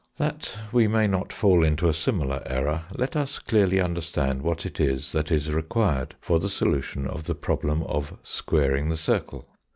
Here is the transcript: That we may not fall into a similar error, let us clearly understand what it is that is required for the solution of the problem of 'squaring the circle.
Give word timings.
That 0.17 0.57
we 0.71 0.87
may 0.87 1.05
not 1.05 1.31
fall 1.31 1.63
into 1.63 1.87
a 1.87 1.93
similar 1.93 2.41
error, 2.47 2.85
let 2.97 3.15
us 3.15 3.37
clearly 3.37 3.79
understand 3.79 4.41
what 4.41 4.65
it 4.65 4.79
is 4.79 5.11
that 5.11 5.29
is 5.29 5.51
required 5.53 6.15
for 6.19 6.39
the 6.39 6.49
solution 6.49 7.05
of 7.05 7.25
the 7.25 7.35
problem 7.35 7.83
of 7.83 8.17
'squaring 8.23 8.89
the 8.89 8.97
circle. 8.97 9.47